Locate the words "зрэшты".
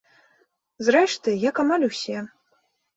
0.89-1.37